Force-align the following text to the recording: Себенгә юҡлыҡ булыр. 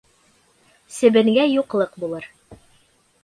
Себенгә 0.95 1.45
юҡлыҡ 1.51 1.93
булыр. 2.05 2.25